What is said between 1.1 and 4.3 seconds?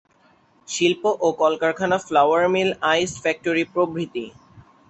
ও কলকারখানা flour mill, ice factory প্রভৃতি।